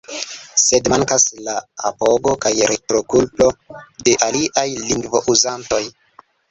Sed 0.61 0.87
mankas 0.93 1.25
la 1.49 1.55
apogo 1.91 2.33
kaj 2.47 2.55
retrokuplo 2.73 3.53
de 4.09 4.19
aliaj 4.31 4.69
lingvo-uzantoj. 4.91 5.85